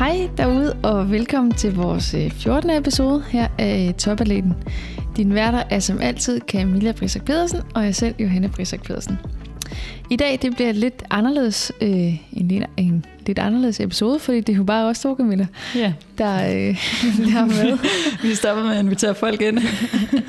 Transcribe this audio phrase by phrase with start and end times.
[0.00, 2.70] Hej derude, og velkommen til vores 14.
[2.70, 4.54] episode her af Topathleten.
[5.16, 9.18] Din værter er som altid Camilla Brisak Pedersen og jeg selv, Johanne Brisak Pedersen.
[10.10, 14.56] I dag det bliver lidt anderledes, øh, en, en lidt anderledes episode, fordi det er
[14.56, 15.92] jo bare os to, Camilla, Ja.
[16.18, 16.76] der, øh,
[17.32, 17.78] der er med.
[18.22, 19.58] Vi stopper med at invitere folk ind.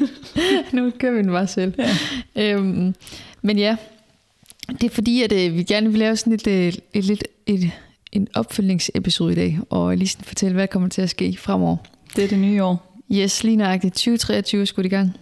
[0.73, 1.73] nu kører vi den bare selv.
[2.35, 2.53] Ja.
[2.53, 2.95] Øhm,
[3.41, 3.75] men ja,
[4.71, 7.71] det er fordi, at øh, vi gerne vil lave sådan et, øh, et, lidt et,
[8.11, 11.77] en opfølgningsepisode i dag, og lige sådan fortælle, hvad der kommer til at ske fremover.
[12.15, 13.01] Det er det nye år.
[13.11, 13.93] Yes, lige nøjagtigt.
[13.93, 15.17] 2023 skulle i gang.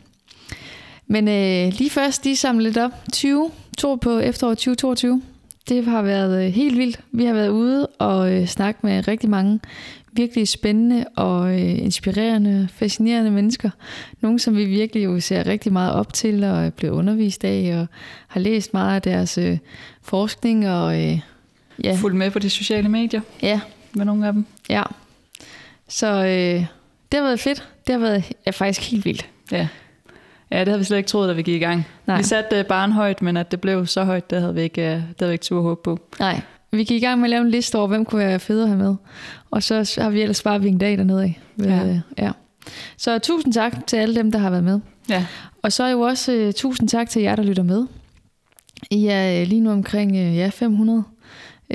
[1.07, 2.91] Men øh, lige først, lige samle lidt op.
[3.13, 5.21] 20, to på efteråret 2022.
[5.69, 6.99] Det har været øh, helt vildt.
[7.11, 9.59] Vi har været ude og øh, snakket med rigtig mange
[10.11, 13.69] virkelig spændende og øh, inspirerende, fascinerende mennesker.
[14.21, 17.79] Nogle, som vi virkelig jo ser rigtig meget op til og er blevet undervist af
[17.81, 17.87] og
[18.27, 19.57] har læst meget af deres øh,
[20.01, 21.19] forskning og øh,
[21.83, 23.61] ja, Fulg med på de sociale medier ja,
[23.93, 24.45] med nogle af dem.
[24.69, 24.83] ja.
[25.87, 26.65] Så øh,
[27.11, 27.67] det har været fedt.
[27.87, 29.25] Det har været ja, faktisk helt vildt.
[29.51, 29.67] Ja.
[30.51, 31.87] Ja, det havde vi slet ikke troet, da vi gik i gang.
[32.07, 32.17] Nej.
[32.17, 34.81] Vi satte uh, barn højt, men at det blev så højt, det havde vi ikke,
[34.81, 35.99] uh, det havde vi ikke tur håbe på.
[36.19, 36.41] Nej,
[36.71, 38.67] vi gik i gang med at lave en liste over, hvem kunne være fede at
[38.67, 38.95] have med.
[39.51, 41.39] Og så har vi ellers bare vinket af dernede af.
[41.59, 41.85] Ja.
[41.85, 41.99] Ja.
[42.17, 42.31] ja.
[42.97, 44.79] Så tusind tak til alle dem, der har været med.
[45.09, 45.25] Ja.
[45.61, 47.85] Og så er jo også uh, tusind tak til jer, der lytter med.
[48.91, 51.03] I er lige nu omkring uh, ja, 500,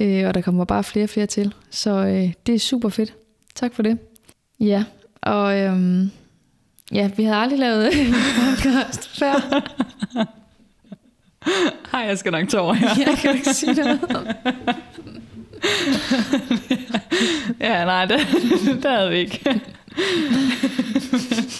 [0.01, 1.55] uh, og der kommer bare flere og flere til.
[1.71, 3.15] Så uh, det er super fedt.
[3.55, 3.99] Tak for det.
[4.61, 4.85] Ja,
[5.23, 6.11] og øhm,
[6.93, 7.93] ja, vi har aldrig lavet
[8.41, 9.35] podcast før.
[11.93, 12.89] Hej, jeg skal nok tage over her.
[12.99, 14.01] Jeg kan ikke sige noget.
[17.61, 18.19] Ja, nej, det,
[18.83, 19.61] det havde vi ikke.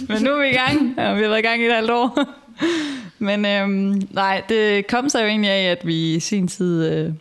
[0.09, 1.91] Men nu er vi i gang, og vi har været i gang i et halvt
[1.91, 2.19] år.
[3.19, 7.13] Men øhm, nej, det kom så jo egentlig af, at vi i sin tid øh,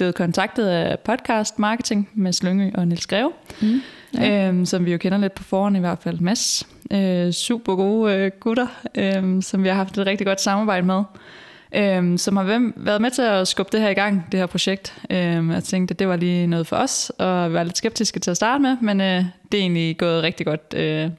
[0.00, 3.32] blev kontaktet af podcast marketing med Slyngø og Niels Greve,
[3.62, 3.80] Mm.
[4.18, 4.48] ja.
[4.48, 6.18] øhm, som vi jo kender lidt på forhånd i hvert fald.
[6.20, 6.66] Mads.
[6.92, 11.02] Øh, super gode øh, gutter, øh, som vi har haft et rigtig godt samarbejde med.
[11.74, 14.46] Øhm, som har væ- været med til at skubbe det her i gang, det her
[14.46, 14.94] projekt.
[15.10, 18.20] Øhm, jeg tænkte, at det var lige noget for os, og vi var lidt skeptiske
[18.20, 20.74] til at starte med, men øh, det er egentlig gået rigtig godt.
[20.76, 21.10] Øh,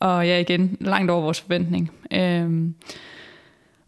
[0.00, 1.90] og ja, igen, langt over vores forventning.
[2.12, 2.74] Øhm,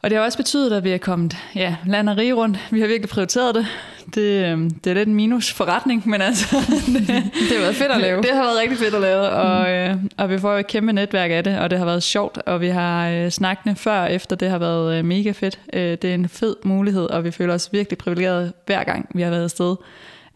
[0.02, 2.58] og det har også betydet, at vi er kommet ja, land og rige rundt.
[2.70, 3.66] Vi har virkelig prioriteret det.
[4.14, 6.56] Det, øhm, det er lidt en minus forretning, men altså...
[6.86, 7.08] det,
[7.48, 8.22] Det har været fedt at lave.
[8.22, 10.92] det har været rigtig fedt at lave, og, øh, og vi får jo et kæmpe
[10.92, 14.12] netværk af det, og det har været sjovt, og vi har øh, snakket før og
[14.12, 15.60] efter, det har været øh, mega fedt.
[15.72, 19.22] Øh, det er en fed mulighed, og vi føler os virkelig privilegeret hver gang, vi
[19.22, 19.76] har været afsted,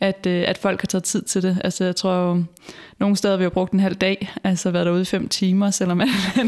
[0.00, 1.61] at, øh, at folk har taget tid til det.
[1.65, 2.44] Altså jeg tror jo,
[2.99, 6.03] nogle steder vi har brugt en halv dag, altså været derude i fem timer, selvom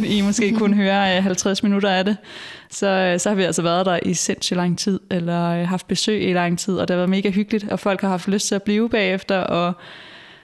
[0.06, 2.16] I måske kun hører øh, 50 minutter af det.
[2.70, 5.88] Så, øh, så har vi altså været der i sindssygt lang tid, eller øh, haft
[5.88, 8.48] besøg i lang tid, og det har været mega hyggeligt, og folk har haft lyst
[8.48, 9.72] til at blive bagefter, og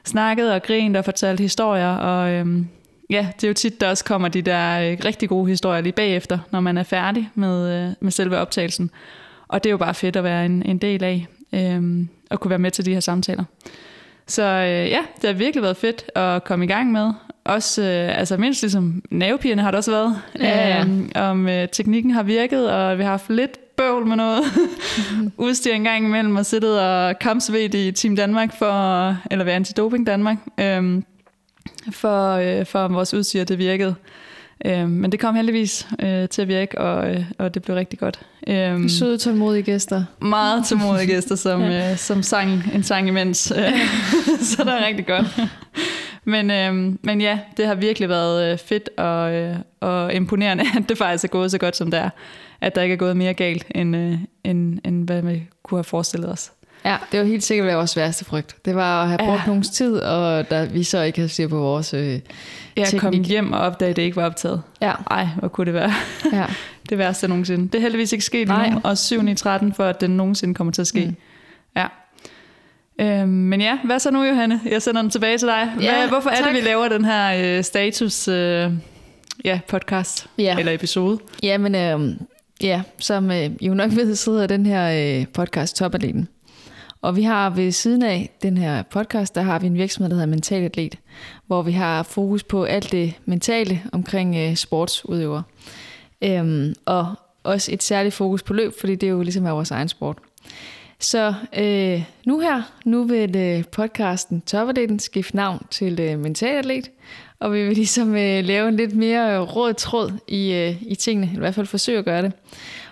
[0.04, 2.68] snakket og grint og fortalt historier, og øhm,
[3.10, 5.92] ja, det er jo tit, der også kommer de der øh, rigtig gode historier lige
[5.92, 8.90] bagefter, når man er færdig med, øh, med selve optagelsen.
[9.48, 12.50] Og det er jo bare fedt at være en, en del af, øhm, og kunne
[12.50, 13.44] være med til de her samtaler.
[14.26, 17.12] Så øh, ja, det har virkelig været fedt at komme i gang med.
[17.44, 20.20] Også, øh, altså mindst ligesom nervepigerne har det også været.
[20.40, 20.80] Ja, ja.
[20.80, 24.42] Øhm, om øh, teknikken har virket, og vi har haft lidt bøvl med noget
[25.36, 30.06] udstyr en gang imellem, og siddet og kampsvedt i Team Danmark, for, eller ved Antidoping
[30.06, 31.04] Danmark, øhm,
[31.92, 33.94] for, øh, for vores udstyr det virkede.
[34.64, 37.98] Øhm, men det kom heldigvis øh, til at virke, og, øh, og det blev rigtig
[37.98, 38.20] godt.
[38.46, 40.04] Øhm, Søde, tålmodige gæster.
[40.22, 41.90] meget tålmodige gæster, som, ja.
[41.90, 43.52] øh, som sang en sang imens.
[43.56, 43.72] Øh,
[44.50, 45.40] så det er rigtig godt.
[46.24, 50.88] Men, øh, men ja, det har virkelig været øh, fedt og, øh, og imponerende, at
[50.88, 52.10] det faktisk er gået så godt, som det er.
[52.60, 55.84] At der ikke er gået mere galt, end, øh, end, end hvad vi kunne have
[55.84, 56.52] forestillet os.
[56.84, 58.56] Ja, det var helt sikkert vores værste frygt.
[58.64, 59.34] Det var at have brugt Ja.
[59.34, 59.46] ja.
[59.46, 62.20] nogens tid, og der, vi så ikke havde styr på vores øh,
[62.76, 63.28] kom teknik.
[63.28, 64.62] hjem og opdagede, at det ikke var optaget.
[64.80, 65.92] Ja, Ej, hvor kunne det være
[66.38, 66.44] ja.
[66.88, 67.62] det værste nogensinde.
[67.68, 68.64] Det er heldigvis ikke sket Nej.
[68.66, 71.06] endnu, og 7 i 13 for, at det nogensinde kommer til at ske.
[71.06, 71.16] Mm.
[71.76, 71.86] Ja.
[73.00, 74.60] Øhm, men ja, hvad så nu, Johanne?
[74.70, 75.72] Jeg sender den tilbage til dig.
[75.74, 76.44] Hvad, Ja, hvorfor er tak.
[76.44, 78.70] det, vi laver den her øh, status øh,
[79.44, 80.56] ja, podcast Ja.
[80.58, 81.18] eller episode?
[81.42, 82.16] Ja, men øh,
[82.62, 86.28] ja, som øh, I jo nok ved, sidder den her øh, podcast Topathleten.
[87.00, 90.16] Og vi har ved siden af den her podcast, der har vi en virksomhed, der
[90.16, 90.98] hedder Mental Atlet,
[91.46, 95.42] hvor vi har fokus på alt det mentale omkring øh, sportsudøvere.
[96.22, 97.14] Øhm, og
[97.44, 100.18] også et særligt fokus på løb, fordi det er jo ligesom er vores egen sport.
[101.00, 106.90] Så øh, nu her, nu vil øh, podcasten Topathleten skifte navn til øh, Mental Atlet,
[107.40, 110.94] og vi vil ligesom øh, lave en lidt mere øh, rød tråd i, øh, i
[110.94, 112.32] tingene, i hvert fald forsøge at gøre det.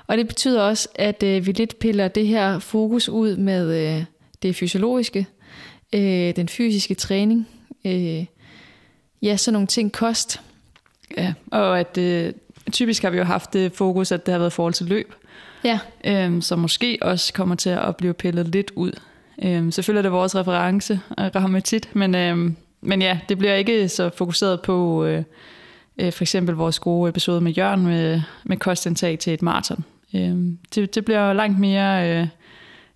[0.07, 4.05] Og det betyder også, at øh, vi lidt piller det her fokus ud med øh,
[4.43, 5.27] det fysiologiske,
[5.93, 7.49] øh, den fysiske træning,
[7.85, 8.25] øh,
[9.23, 10.41] ja, sådan nogle ting, kost.
[11.17, 12.33] Ja, og at øh,
[12.73, 15.15] typisk har vi jo haft det fokus, at det har været forhold til løb,
[15.65, 18.93] Ja, øhm, som måske også kommer til at blive pillet lidt ud.
[19.43, 23.55] Øhm, selvfølgelig er det vores reference at ramme tit, men, øhm, men ja, det bliver
[23.55, 25.25] ikke så fokuseret på øh,
[25.99, 29.85] øh, for eksempel vores gode episode med Jørgen med, med kostindtag til et maraton.
[30.17, 32.27] Øhm, det, det bliver langt mere øh,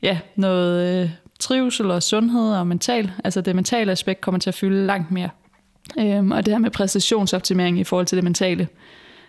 [0.02, 3.10] ja, noget øh, trivsel og sundhed og mental.
[3.24, 5.28] Altså det mentale aspekt kommer til at fylde langt mere.
[5.98, 8.68] Øhm, og det her med præstationsoptimering i forhold til det mentale.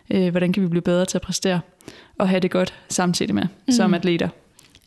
[0.10, 1.60] Øh, hvordan kan vi blive bedre til at præstere
[2.18, 3.72] og have det godt samtidig med mm.
[3.72, 4.30] som atleter.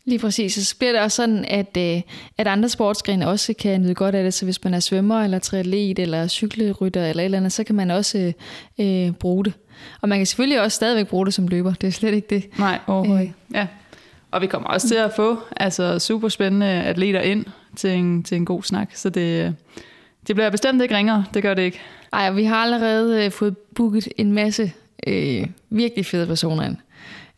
[0.05, 0.53] Lige præcis.
[0.53, 2.01] Så bliver det også sådan, at, øh,
[2.37, 4.33] at andre sportsgrene også kan nyde godt af det.
[4.33, 7.75] Så hvis man er svømmer, eller triatlet, eller cykelrytter, eller et eller andet, så kan
[7.75, 8.33] man også
[8.79, 9.53] øh, bruge det.
[10.01, 11.73] Og man kan selvfølgelig også stadigvæk bruge det som løber.
[11.73, 12.59] Det er slet ikke det.
[12.59, 13.55] Nej, overhovedet Øh.
[13.55, 13.67] Ja.
[14.31, 18.37] Og vi kommer også til at få altså, super spændende atleter ind til en, til
[18.37, 18.89] en god snak.
[18.93, 19.55] Så det,
[20.27, 21.25] det bliver bestemt ikke ringere.
[21.33, 21.79] Det gør det ikke.
[22.13, 24.71] Ej, og vi har allerede øh, fået booket en masse
[25.07, 26.77] øh, virkelig fede personer ind.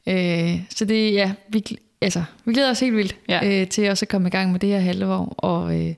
[0.08, 1.64] Øh, så det, ja, vi,
[2.02, 3.62] altså, vi glæder os helt vildt Ja.
[3.62, 5.94] øh, til også at komme i gang med det her halvår og, øh,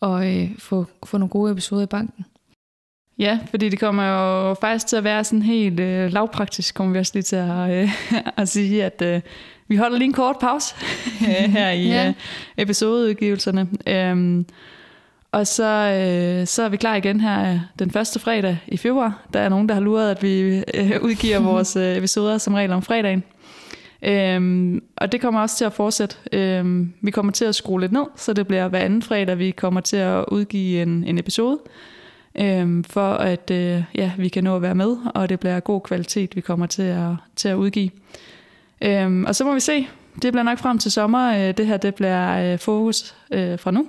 [0.00, 2.24] og øh, få, få nogle gode episoder i banken.
[3.18, 6.98] Ja, fordi det kommer jo faktisk til at være sådan helt øh, lavpraktisk, kommer vi
[6.98, 7.90] også lige til at, øh,
[8.40, 9.20] at sige, at øh,
[9.68, 10.74] vi holder lige en kort pause
[11.28, 12.02] øh, her i Ja.
[12.02, 12.08] ja.
[12.08, 12.14] øh,
[12.56, 13.68] episodeudgivelserne.
[13.86, 14.46] Øhm,
[15.32, 19.26] og så, øh, så er vi klar igen her øh, den første fredag i februar.
[19.32, 22.72] Der er nogen, der har luret, at vi øh, udgiver vores øh, episoder som regel
[22.72, 23.24] om fredagen.
[24.02, 26.16] Øhm, og det kommer også til at fortsætte.
[26.32, 29.50] Øhm, vi kommer til at skrue lidt ned, så det bliver hver anden fredag, vi
[29.50, 31.58] kommer til at udgive en, en episode
[32.34, 35.80] øhm, for at øh, ja, vi kan nå at være med, og det bliver god
[35.80, 37.90] kvalitet, vi kommer til at, til at udgive.
[38.80, 39.88] Øhm, og så må vi se.
[40.22, 41.34] Det bliver nok frem til sommer.
[41.34, 43.86] Øh, det her det bliver øh, fokus øh, fra nu.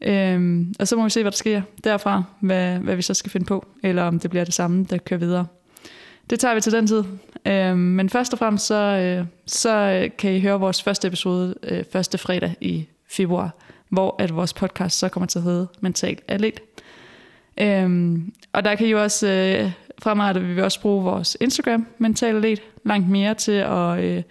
[0.00, 3.30] Øhm, og så må vi se, hvad der sker derfra, hvad, hvad vi så skal
[3.30, 5.46] finde på, eller om det bliver det samme, der kører videre.
[6.30, 7.04] Det tager vi til den tid.
[7.46, 11.54] Øh, men først og fremmest, så, øh, så øh, kan I høre vores første episode
[11.62, 13.54] øh, første fredag i februar,
[13.88, 16.60] hvor at vores podcast så kommer til at hedde Mental Atlet.
[17.60, 18.18] Øh,
[18.52, 22.36] og der kan I jo også øh, fremadrettet vil vi også bruge vores Instagram Mental
[22.36, 24.22] Atlet langt mere til at, øh,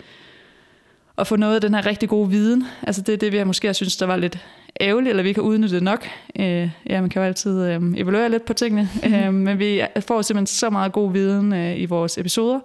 [1.17, 2.63] at få noget af den her rigtig gode viden.
[2.83, 4.45] Altså det er det, vi har måske har synes, der var lidt
[4.81, 6.07] ærgerligt, eller vi ikke har udnyttet nok.
[6.39, 10.21] Øh, ja, man kan jo altid øh, evaluere lidt på tingene, øh, men vi får
[10.21, 12.59] simpelthen så meget god viden øh, i vores episoder,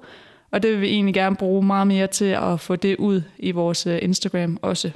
[0.51, 3.51] og det vil vi egentlig gerne bruge meget mere til at få det ud i
[3.51, 4.91] vores øh, Instagram også.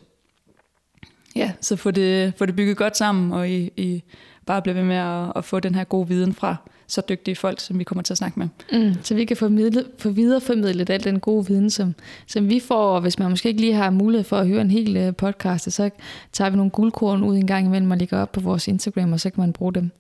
[1.37, 4.03] Ja, så få det, få det bygget godt sammen, og I, I
[4.47, 7.61] bare bliver ved med at, at få den her gode viden fra så dygtige folk,
[7.61, 8.49] som vi kommer til at snakke med.
[8.73, 11.95] Mm, så vi kan få, midlet, få videreformidlet al den gode viden, som,
[12.27, 12.95] som vi får.
[12.95, 15.73] Og hvis man måske ikke lige har mulighed for at høre en hel uh, podcast,
[15.73, 15.91] så
[16.33, 19.21] tager vi nogle guldkorn ud en gang imellem og lægger op på vores Instagram, og
[19.21, 19.91] så kan man bruge dem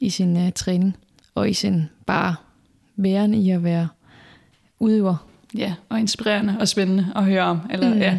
[0.00, 0.96] i sin uh, træning
[1.34, 2.34] og i sin bare
[2.96, 3.88] væren i at være
[4.78, 5.26] udøver.
[5.56, 7.60] Ja, og inspirerende og spændende at høre om.
[7.70, 8.00] Eller, mm.
[8.00, 8.18] ja,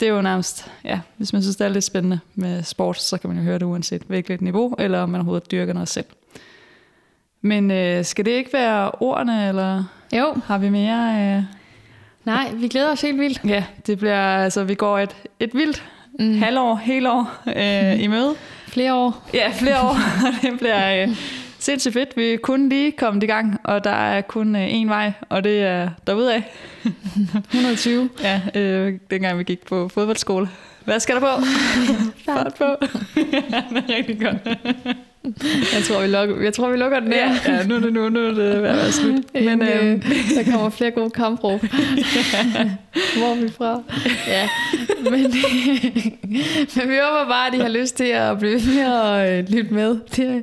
[0.00, 3.18] det er jo nærmest, ja, hvis man synes, det er lidt spændende med sport, så
[3.18, 6.06] kan man jo høre det uanset hvilket niveau, eller om man overhovedet dyrker noget selv.
[7.42, 11.34] Men øh, skal det ikke være ordene, eller Jo, har vi mere?
[11.36, 11.42] Øh?
[12.24, 13.40] nej, vi glæder os helt vildt.
[13.44, 15.84] Ja, det bliver, altså vi går et, et vildt
[16.18, 16.38] Mm.
[16.42, 18.34] halvår, hele år øh, i møde.
[18.68, 19.28] Flere år.
[19.34, 19.96] Ja, flere år,
[20.42, 21.08] det bliver øh,
[21.58, 22.16] sindssygt fedt.
[22.16, 25.44] Vi er kun lige kommet i gang, og der er kun øh, én vej, og
[25.44, 26.42] det er derudad.
[27.54, 28.08] 120.
[28.22, 30.48] Ja, øh, dengang vi gik på fodboldskole.
[30.84, 31.42] Hvad skal der på?
[32.24, 32.64] Fart på.
[33.16, 34.58] ja, det er rigtig godt.
[35.74, 37.16] Jeg tror, vi lukker, jeg tror, vi lukker den der.
[37.46, 39.24] Ja, ja, nu det nu, nu er det ved at være slut.
[39.44, 40.02] Men øh, øh,
[40.34, 41.60] der kommer flere gode kampråb.
[41.60, 43.82] Hvor er vi fra?
[44.28, 44.48] Ja,
[45.04, 49.48] men, men vi håber bare, at I har lyst til at blive med at øh,
[49.48, 49.98] lytte med.
[50.16, 50.42] Det,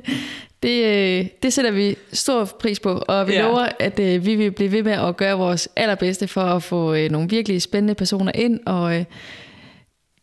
[0.62, 0.84] det,
[1.20, 3.42] øh, det sætter vi stor pris på, og vi Ja.
[3.42, 6.94] lover, at øh, vi vil blive ved med at gøre vores allerbedste for at få
[6.94, 9.04] øh, nogle virkelig spændende personer ind, og øh,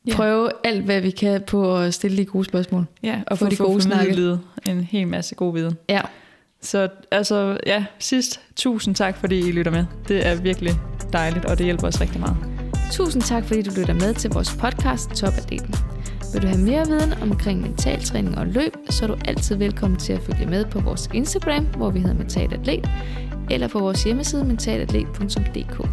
[0.08, 0.15] Ja.
[0.15, 2.86] prøve alt, hvad vi kan på at stille de gode spørgsmål.
[3.03, 4.38] ja, og få de de gode snakke.
[4.67, 5.77] en hel masse god viden.
[5.89, 6.01] Ja,
[6.62, 9.86] Så altså, ja, sidst, tusind tak, fordi I lytter med.
[10.08, 10.74] Det er virkelig
[11.13, 12.36] dejligt, og det hjælper os rigtig meget.
[12.91, 15.75] Tusind tak, fordi du lytter med til vores podcast Topatleten.
[16.34, 20.13] Vil du have mere viden omkring mentaltræning og løb, så er du altid velkommen til
[20.13, 22.89] at følge med på vores Instagram, hvor vi hedder Mental Atlet,
[23.51, 25.88] eller på vores hjemmeside mentalatlet.dk.